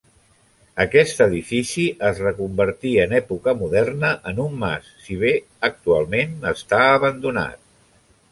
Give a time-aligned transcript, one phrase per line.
[0.83, 5.33] Aquest edifici es reconvertí en època moderna en un mas, si bé
[5.71, 7.63] actualment està abandonat.